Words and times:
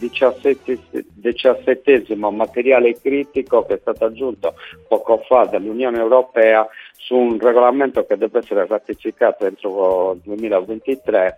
diciassettesimo 1.15 2.31
materiale 2.31 3.01
critico 3.01 3.65
che 3.65 3.77
è 3.77 3.79
stato 3.81 4.05
aggiunto 4.05 4.53
poco 4.87 5.25
fa 5.27 5.47
dall'Unione 5.47 5.97
Europea 5.97 6.69
su 6.93 7.15
un 7.17 7.39
regolamento 7.41 8.05
che 8.05 8.19
deve 8.19 8.41
essere 8.41 8.67
ratificato 8.67 9.47
entro 9.47 10.13
il 10.13 10.21
2023 10.25 11.37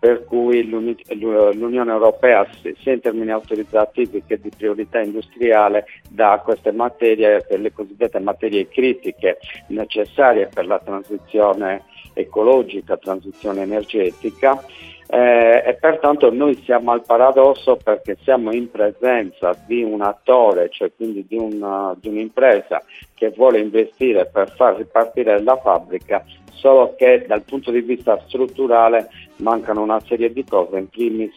per 0.00 0.24
cui 0.24 0.66
l'Unione 0.66 1.92
Europea, 1.92 2.46
sia 2.80 2.92
in 2.94 3.02
termini 3.02 3.30
autorizzativi 3.30 4.22
che 4.26 4.40
di 4.40 4.50
priorità 4.50 4.98
industriale, 4.98 5.84
dà 6.08 6.40
queste 6.42 6.72
materie, 6.72 7.44
le 7.46 7.70
cosiddette 7.70 8.18
materie 8.18 8.66
critiche 8.66 9.36
necessarie 9.66 10.46
per 10.46 10.64
la 10.66 10.78
transizione 10.78 11.82
ecologica, 12.14 12.96
transizione 12.96 13.60
energetica 13.60 14.64
eh, 15.12 15.62
e 15.66 15.74
pertanto 15.74 16.32
noi 16.32 16.54
siamo 16.64 16.92
al 16.92 17.02
paradosso 17.04 17.76
perché 17.82 18.16
siamo 18.22 18.52
in 18.52 18.70
presenza 18.70 19.56
di 19.66 19.82
un 19.82 20.02
attore, 20.02 20.68
cioè 20.70 20.92
quindi 20.94 21.26
di, 21.26 21.36
una, 21.36 21.96
di 21.98 22.08
un'impresa 22.08 22.80
che 23.14 23.30
vuole 23.30 23.58
investire 23.58 24.26
per 24.26 24.52
far 24.54 24.76
ripartire 24.76 25.42
la 25.42 25.56
fabbrica, 25.56 26.24
solo 26.52 26.94
che 26.94 27.24
dal 27.26 27.42
punto 27.42 27.72
di 27.72 27.80
vista 27.80 28.22
strutturale 28.28 29.08
mancano 29.38 29.82
una 29.82 29.98
serie 30.00 30.32
di 30.32 30.44
cose, 30.44 30.78
in 30.78 30.88
primis 30.88 31.34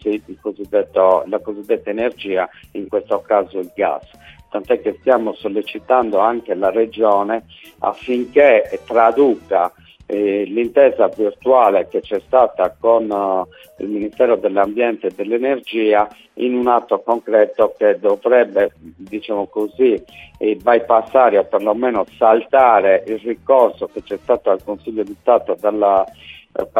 la 1.26 1.38
cosiddetta 1.40 1.90
energia, 1.90 2.48
in 2.72 2.86
questo 2.86 3.22
caso 3.22 3.58
il 3.58 3.72
gas. 3.74 4.08
Tant'è 4.50 4.80
che 4.80 4.98
stiamo 5.00 5.34
sollecitando 5.34 6.20
anche 6.20 6.54
la 6.54 6.70
Regione 6.70 7.42
affinché 7.80 8.80
traduca 8.86 9.72
eh, 10.06 10.44
l'intesa 10.44 11.08
virtuale 11.08 11.88
che 11.88 12.00
c'è 12.00 12.20
stata 12.26 12.74
con 12.78 13.10
uh, 13.10 13.46
il 13.82 13.88
Ministero 13.88 14.36
dell'Ambiente 14.36 15.06
e 15.06 15.12
dell'Energia 15.14 16.08
in 16.34 16.54
un 16.54 16.66
atto 16.68 17.00
concreto 17.00 17.74
che 17.76 17.98
dovrebbe, 17.98 18.72
diciamo 18.74 19.46
così, 19.46 20.02
eh, 20.38 20.56
bypassare 20.56 21.38
o 21.38 21.44
perlomeno 21.44 22.04
saltare 22.18 23.04
il 23.06 23.18
ricorso 23.20 23.88
che 23.92 24.02
c'è 24.02 24.18
stato 24.22 24.50
al 24.50 24.62
Consiglio 24.62 25.02
di 25.02 25.16
Stato 25.20 25.56
dalla 25.58 26.04
eh, 26.04 26.12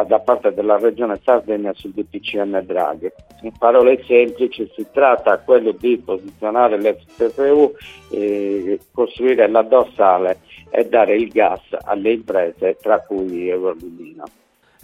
da 0.07 0.19
parte 0.19 0.53
della 0.53 0.77
Regione 0.77 1.19
Sardegna 1.21 1.73
sul 1.73 1.91
DPCM 1.91 2.61
Draghi. 2.61 3.11
In 3.41 3.51
parole 3.57 4.01
semplici 4.05 4.71
si 4.73 4.85
tratta 4.91 5.37
quello 5.39 5.71
di 5.71 5.97
posizionare 5.97 6.77
l'FPU, 6.77 7.73
eh, 8.11 8.79
costruire 8.93 9.47
la 9.49 9.63
dorsale 9.63 10.39
e 10.69 10.87
dare 10.87 11.15
il 11.15 11.27
gas 11.27 11.61
alle 11.83 12.13
imprese, 12.13 12.77
tra 12.81 12.99
cui 13.01 13.49
Eurolumina. 13.49 14.23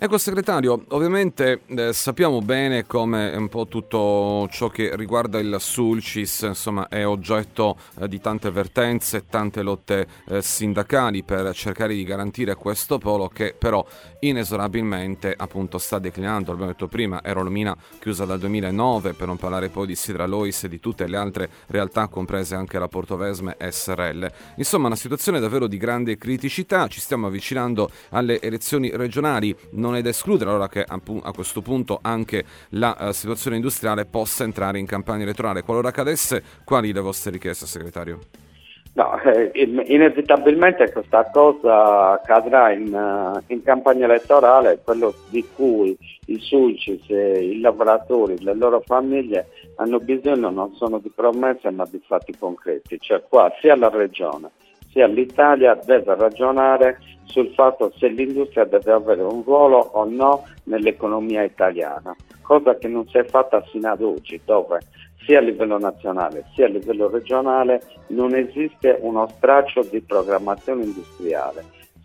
Ecco 0.04 0.18
segretario, 0.18 0.84
ovviamente 0.88 1.62
eh, 1.68 1.94
sappiamo 1.94 2.42
bene 2.42 2.88
come 2.88 3.36
un 3.36 3.48
po' 3.50 3.68
tutto 3.68 4.48
ciò 4.50 4.68
che 4.68 4.96
riguarda 4.96 5.38
il 5.38 5.58
Sulcis 5.60 6.42
insomma, 6.42 6.88
è 6.88 7.06
oggetto 7.06 7.78
eh, 8.00 8.08
di 8.08 8.20
tante 8.20 8.48
avvertenze, 8.48 9.28
tante 9.28 9.62
lotte 9.62 10.08
eh, 10.28 10.42
sindacali 10.42 11.22
per 11.22 11.54
cercare 11.54 11.94
di 11.94 12.04
garantire 12.04 12.56
questo 12.56 12.98
polo 12.98 13.28
che 13.28 13.54
però 13.56 13.86
inesorabilmente 14.22 15.36
appunto 15.38 15.78
sta 15.78 16.00
declinando, 16.00 16.50
l'abbiamo 16.50 16.72
detto 16.72 16.88
prima, 16.88 17.24
Erolomina 17.24 17.78
chiusa 18.00 18.26
dal 18.26 18.40
2009 18.40 19.14
per 19.14 19.28
non 19.28 19.38
parlare 19.38 19.70
poi 19.70 19.86
di 19.86 19.96
Sidralois 19.96 20.64
e 20.64 20.68
di 20.68 20.80
tutte 20.80 21.06
le 21.06 21.18
altre 21.18 21.50
realtà 21.68 22.08
comprese 22.08 22.56
anche 22.56 22.80
la 22.80 22.88
Portovesme 22.88 23.56
SRL. 23.60 24.32
Insomma 24.56 24.88
una 24.88 24.96
situazione 24.96 25.40
davvero 25.40 25.68
di 25.68 25.78
grande 25.78 26.18
criticità, 26.18 26.88
ci 26.88 27.00
stiamo 27.00 27.28
avvicinando 27.28 27.92
alle 28.10 28.42
elezioni 28.42 28.90
regionali, 28.96 29.56
non 29.74 29.90
non 29.92 30.00
è 30.00 30.02
da 30.02 30.10
escludere 30.10 30.50
allora 30.50 30.70
che 30.70 30.86
a 30.88 31.32
questo 31.34 31.62
punto 31.62 32.00
anche 32.02 32.46
la 32.70 32.96
uh, 32.98 33.12
situazione 33.12 33.58
industriale 33.58 34.06
possa 34.06 34.46
entrare 34.46 34.80
in 34.80 34.86
campagna 34.86 35.24
elettorale. 35.24 35.64
Qualora 35.64 35.90
accadesse, 35.90 36.42
quali 36.64 36.94
le 36.94 37.02
vostre 37.02 37.32
richieste, 37.32 37.66
segretario? 37.66 38.20
No, 38.94 39.18
eh, 39.22 39.52
inevitabilmente 39.54 40.92
questa 40.92 41.30
cosa 41.32 42.12
accadrà 42.12 42.72
in, 42.72 42.94
uh, 42.94 43.42
in, 43.48 43.64
campagna 43.64 44.06
elettorale, 44.06 44.80
quello 44.84 45.14
di 45.30 45.46
cui 45.54 45.98
i 46.26 46.40
sulcis, 46.40 47.08
i 47.08 47.60
lavoratori, 47.60 48.42
le 48.42 48.54
loro 48.54 48.82
famiglie 48.86 49.48
hanno 49.76 50.00
bisogno 50.00 50.50
non 50.50 50.74
sono 50.76 51.00
di 51.00 51.12
promesse 51.14 51.70
ma 51.72 51.86
di 51.90 52.02
fatti 52.06 52.36
concreti, 52.38 52.98
cioè 53.00 53.24
qua 53.28 53.52
sia 53.62 53.76
la 53.76 53.90
regione 53.90 54.52
sia 54.92 55.08
l'Italia 55.08 55.80
deve 55.86 56.16
ragionare 56.16 57.00
sul 57.32 57.52
fatto 57.54 57.92
se 57.98 58.08
l'industria 58.10 58.66
deve 58.66 58.92
avere 58.92 59.22
un 59.22 59.42
ruolo 59.44 59.78
o 59.78 60.04
no 60.06 60.46
nell'economia 60.66 61.44
italiana, 61.44 62.16
cosa 62.42 62.78
che 62.78 62.88
non 62.88 63.08
si 63.08 63.18
è 63.18 63.24
fatta 63.24 63.62
fino 63.62 63.90
ad 63.90 64.02
oggi, 64.02 64.40
dove 64.46 64.80
sia 65.26 65.40
a 65.40 65.42
livello 65.42 65.78
nazionale 65.78 66.46
sia 66.54 66.66
a 66.66 66.70
livello 66.70 67.10
regionale 67.10 67.82
non 68.08 68.36
esiste 68.36 68.98
uno 69.02 69.28
straccio 69.36 69.84
di 69.84 70.02
programmazione 70.02 70.84
industriale. 70.84 71.64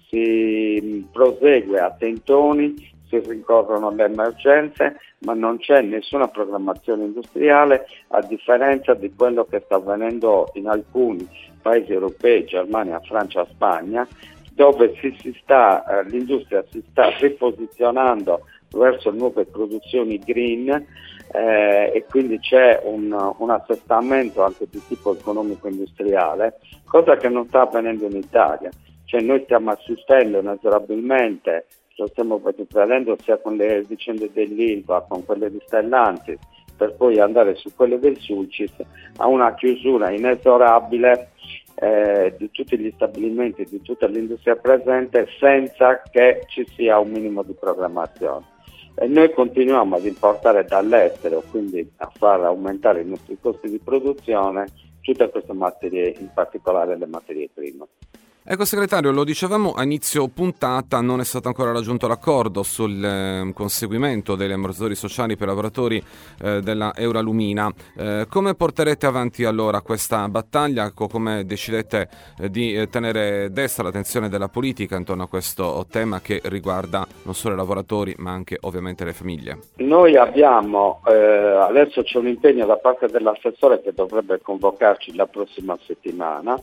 Si 0.08 1.06
prosegue 1.10 1.80
a 1.80 1.90
tentoni, 1.90 2.74
si 3.08 3.18
rincorrono 3.18 3.90
le 3.90 4.04
emergenze, 4.04 4.98
ma 5.20 5.34
non 5.34 5.58
c'è 5.58 5.80
nessuna 5.82 6.28
programmazione 6.28 7.04
industriale 7.04 7.86
a 8.08 8.20
differenza 8.22 8.94
di 8.94 9.12
quello 9.14 9.44
che 9.44 9.62
sta 9.64 9.76
avvenendo 9.76 10.50
in 10.54 10.68
alcuni 10.68 11.26
paesi 11.60 11.92
europei, 11.92 12.44
Germania, 12.44 13.00
Francia, 13.00 13.44
Spagna, 13.50 14.06
dove 14.56 14.94
si, 15.00 15.38
sta, 15.42 15.84
eh, 15.84 16.08
l'industria 16.08 16.64
si 16.70 16.82
sta 16.90 17.10
riposizionando 17.18 18.40
verso 18.70 19.10
nuove 19.10 19.44
produzioni 19.44 20.18
green 20.18 20.68
eh, 21.32 21.92
e 21.94 22.04
quindi 22.08 22.38
c'è 22.40 22.80
un, 22.84 23.12
un, 23.36 23.50
assestamento 23.50 24.42
anche 24.42 24.66
di 24.70 24.80
tipo 24.88 25.14
economico-industriale, 25.14 26.58
cosa 26.86 27.16
che 27.16 27.28
non 27.28 27.46
sta 27.46 27.62
avvenendo 27.62 28.06
in 28.06 28.16
Italia. 28.16 28.70
cioè 29.04 29.20
noi 29.20 29.42
stiamo 29.44 29.72
assistendo 29.72 30.40
inesorabilmente, 30.40 31.66
lo 31.96 32.06
stiamo 32.06 32.40
vedendo 32.42 33.16
sia 33.22 33.36
con 33.36 33.56
le 33.56 33.82
vicende 33.82 34.30
dell'Ilva, 34.32 35.04
con 35.06 35.22
quelle 35.26 35.50
di 35.50 35.60
Stellantis, 35.66 36.38
per 36.76 36.94
poi 36.94 37.20
andare 37.20 37.56
su 37.56 37.74
quelle 37.74 37.98
del 37.98 38.16
Sulcis, 38.18 38.72
a 39.18 39.26
una 39.26 39.54
chiusura 39.54 40.10
inesorabile 40.10 41.32
eh, 41.76 42.34
di 42.38 42.50
tutti 42.50 42.78
gli 42.78 42.90
stabilimenti, 42.94 43.64
di 43.64 43.82
tutta 43.82 44.06
l'industria 44.06 44.56
presente 44.56 45.28
senza 45.38 46.02
che 46.10 46.44
ci 46.48 46.66
sia 46.74 46.98
un 46.98 47.10
minimo 47.10 47.42
di 47.42 47.52
programmazione. 47.52 48.54
E 48.94 49.06
noi 49.06 49.30
continuiamo 49.32 49.96
ad 49.96 50.06
importare 50.06 50.64
dall'estero, 50.64 51.42
quindi 51.50 51.86
a 51.96 52.10
far 52.14 52.44
aumentare 52.44 53.02
i 53.02 53.06
nostri 53.06 53.36
costi 53.38 53.68
di 53.68 53.78
produzione 53.78 54.66
tutte 55.02 55.28
queste 55.28 55.52
materie, 55.52 56.14
in 56.18 56.30
particolare 56.34 56.96
le 56.96 57.06
materie 57.06 57.48
prime. 57.52 57.86
Ecco 58.48 58.64
segretario, 58.64 59.10
lo 59.10 59.24
dicevamo 59.24 59.72
a 59.72 59.82
inizio 59.82 60.28
puntata, 60.28 61.00
non 61.00 61.18
è 61.18 61.24
stato 61.24 61.48
ancora 61.48 61.72
raggiunto 61.72 62.06
l'accordo 62.06 62.62
sul 62.62 63.04
eh, 63.04 63.50
conseguimento 63.52 64.36
degli 64.36 64.52
ammortizzatori 64.52 64.94
sociali 64.94 65.36
per 65.36 65.48
lavoratori 65.48 66.00
eh, 66.40 66.60
della 66.60 66.94
Euralumina. 66.94 67.68
Eh, 67.96 68.26
come 68.30 68.54
porterete 68.54 69.04
avanti 69.04 69.42
allora 69.42 69.80
questa 69.80 70.28
battaglia? 70.28 70.92
Come 70.92 71.44
decidete 71.44 72.08
eh, 72.38 72.48
di 72.48 72.76
eh, 72.76 72.88
tenere 72.88 73.50
destra 73.50 73.82
l'attenzione 73.82 74.28
della 74.28 74.46
politica 74.46 74.94
intorno 74.96 75.24
a 75.24 75.28
questo 75.28 75.84
tema 75.90 76.20
che 76.20 76.40
riguarda 76.44 77.04
non 77.24 77.34
solo 77.34 77.54
i 77.54 77.56
lavoratori 77.56 78.14
ma 78.18 78.30
anche 78.30 78.58
ovviamente 78.60 79.04
le 79.04 79.12
famiglie? 79.12 79.58
Noi 79.78 80.16
abbiamo, 80.16 81.02
eh, 81.08 81.12
adesso 81.12 82.04
c'è 82.04 82.18
un 82.18 82.28
impegno 82.28 82.64
da 82.64 82.76
parte 82.76 83.08
dell'assessore 83.08 83.82
che 83.82 83.92
dovrebbe 83.92 84.40
convocarci 84.40 85.16
la 85.16 85.26
prossima 85.26 85.76
settimana, 85.84 86.56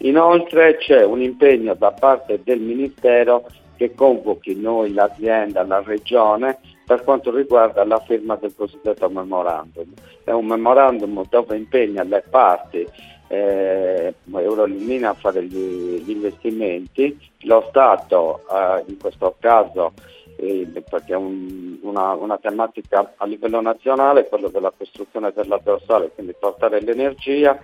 inoltre 0.00 0.78
c'è 0.78 1.04
un 1.04 1.26
impegno 1.28 1.74
da 1.74 1.92
parte 1.92 2.40
del 2.42 2.60
Ministero 2.60 3.46
che 3.76 3.94
convochi 3.94 4.56
noi, 4.56 4.92
l'azienda, 4.92 5.62
la 5.62 5.80
regione 5.82 6.58
per 6.84 7.04
quanto 7.04 7.34
riguarda 7.34 7.84
la 7.84 8.00
firma 8.00 8.36
del 8.36 8.54
cosiddetto 8.56 9.08
memorandum. 9.08 9.92
È 10.24 10.32
un 10.32 10.46
memorandum 10.46 11.22
dove 11.28 11.56
impegna 11.56 12.02
le 12.02 12.24
parti 12.28 12.86
eh, 13.28 14.14
Eurolumina 14.32 15.10
a 15.10 15.14
fare 15.14 15.44
gli, 15.44 16.02
gli, 16.02 16.10
investimenti, 16.10 17.16
lo 17.42 17.66
Stato 17.68 18.40
eh, 18.50 18.84
in 18.86 18.96
questo 18.98 19.36
caso 19.38 19.92
eh, 20.36 20.66
perché 20.88 21.12
è 21.12 21.16
un, 21.16 21.78
una, 21.82 22.12
una, 22.14 22.38
tematica 22.38 23.12
a 23.16 23.26
livello 23.26 23.60
nazionale, 23.60 24.26
quello 24.26 24.48
della 24.48 24.72
costruzione 24.76 25.32
della 25.34 25.60
dorsale, 25.62 26.10
quindi 26.14 26.34
portare 26.38 26.80
l'energia 26.80 27.58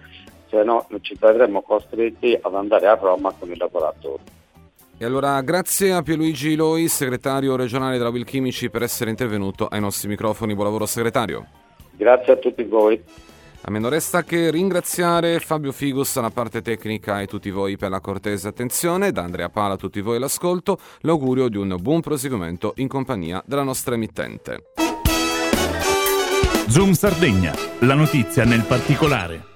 se 0.55 0.63
no 0.63 0.87
ci 1.01 1.17
vedremo 1.19 1.63
costretti 1.63 2.39
ad 2.41 2.55
andare 2.55 2.87
a 2.87 2.95
Roma 2.95 3.35
con 3.37 3.51
i 3.51 3.57
lavoratori. 3.57 4.23
E 4.97 5.05
allora 5.05 5.41
grazie 5.41 5.93
a 5.93 6.03
Pierluigi 6.03 6.55
Loi, 6.55 6.87
segretario 6.87 7.57
regionale 7.57 7.99
della 7.99 8.11
Wilchimici, 8.11 8.71
per 8.71 8.85
essere 8.85 9.11
intervenuto 9.11 9.67
ai 9.67 9.81
nostri 9.81 10.07
microfoni. 10.07 10.55
Buon 10.55 10.67
lavoro 10.67 10.87
segretario. 10.87 11.47
Grazie 11.97 12.35
a 12.35 12.37
tutti 12.37 12.63
voi. 12.63 13.03
A 13.67 13.71
me 13.71 13.79
non 13.81 13.91
resta 13.91 14.23
che 14.23 14.51
ringraziare 14.51 15.41
Fabio 15.41 15.73
Figus 15.73 16.17
alla 16.17 16.31
parte 16.31 16.63
tecnica 16.63 17.21
e 17.21 17.27
tutti 17.27 17.51
voi 17.51 17.77
per 17.77 17.91
la 17.91 18.01
cortese 18.01 18.47
attenzione, 18.47 19.11
da 19.11 19.23
Andrea 19.23 19.49
Pala 19.49 19.75
a 19.75 19.79
tutti 19.79 20.01
voi 20.01 20.19
l'ascolto, 20.19 20.79
l'augurio 21.01 21.49
di 21.49 21.57
un 21.57 21.75
buon 21.81 22.01
proseguimento 22.01 22.75
in 22.77 22.89
compagnia 22.89 23.43
della 23.47 23.63
nostra 23.63 23.95
emittente. 23.95 24.73
Zoom 26.69 26.93
Sardegna, 26.93 27.55
la 27.81 27.95
notizia 27.95 28.45
nel 28.45 28.65
particolare. 28.67 29.54